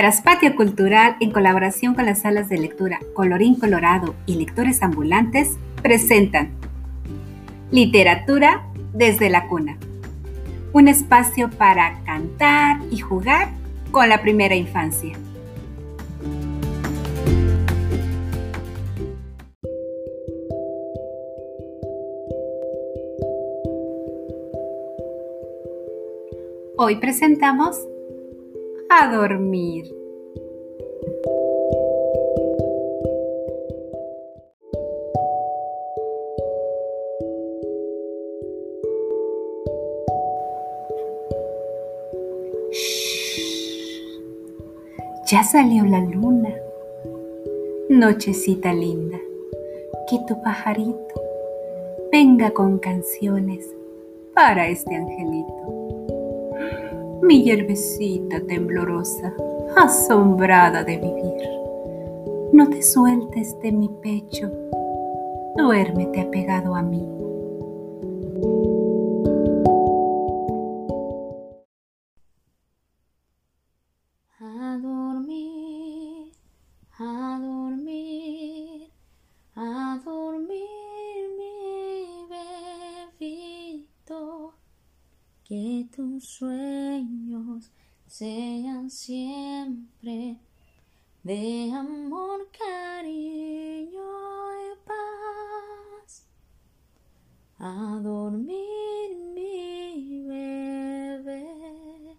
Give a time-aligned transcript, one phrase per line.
[0.00, 6.52] Traspatio Cultural, en colaboración con las salas de lectura Colorín Colorado y Lectores Ambulantes, presentan
[7.70, 9.76] Literatura desde la cuna.
[10.72, 13.50] Un espacio para cantar y jugar
[13.90, 15.18] con la primera infancia.
[26.78, 27.76] Hoy presentamos
[28.92, 29.84] a dormir.
[45.30, 46.52] Ya salió la luna.
[47.88, 49.18] Nochecita linda,
[50.08, 50.96] que tu pajarito
[52.10, 53.72] venga con canciones
[54.34, 55.79] para este angelito
[57.22, 59.32] mi hierbecita temblorosa,
[59.76, 61.48] asombrada de vivir.
[62.52, 64.50] No te sueltes de mi pecho,
[65.56, 67.06] duérmete apegado a mí.
[85.50, 87.72] Que tus sueños
[88.06, 90.38] sean siempre
[91.24, 94.00] de amor, cariño
[94.62, 96.28] y paz.
[97.58, 102.16] A dormir mi bebé,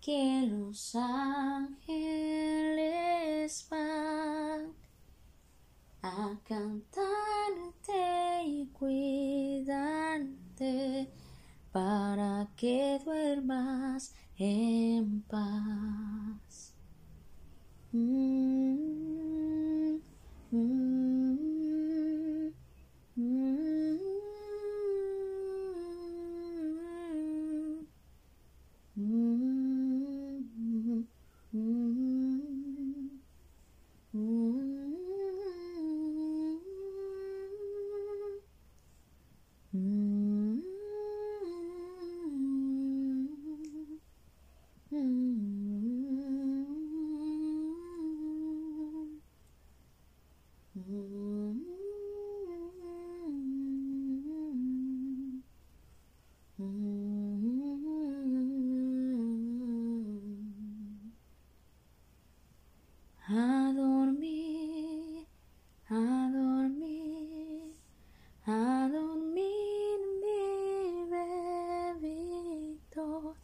[0.00, 1.90] que los ángeles
[3.68, 4.72] van
[6.02, 6.99] a cantarte
[11.72, 16.74] para que duermas en paz.
[17.92, 18.59] Mm,
[63.32, 65.26] A dormir,
[65.88, 67.74] a dormir,
[68.44, 71.06] a dormir mi
[71.94, 73.36] bebito,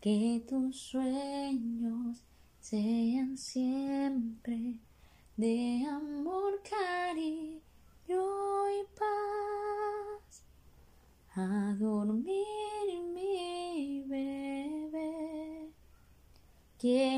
[0.00, 2.24] que tus sueños
[2.58, 4.80] sean siempre
[5.36, 6.01] de amor,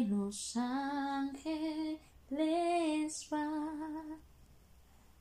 [0.03, 2.00] los ángeles
[3.31, 4.19] van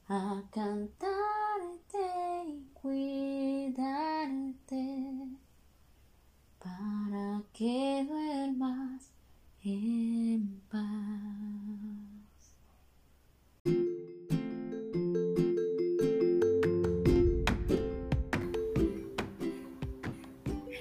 [0.07, 1.97] a cantarte
[2.47, 4.17] y cuidarte
[6.59, 9.11] para que duermas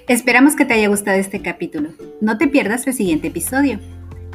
[0.08, 1.90] Esperamos que te haya gustado este capítulo.
[2.20, 3.78] No te pierdas el siguiente episodio.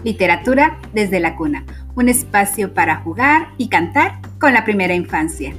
[0.03, 5.53] Literatura desde la cuna, un espacio para jugar y cantar con la primera infancia.